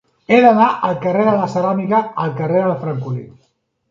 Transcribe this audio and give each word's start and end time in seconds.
He 0.35 0.37
d'anar 0.43 0.69
del 0.85 0.95
carrer 1.03 1.25
de 1.27 1.33
la 1.41 1.49
Ceràmica 1.57 2.01
al 2.25 2.33
carrer 2.39 2.63
del 2.65 2.75
Francolí. 2.87 3.27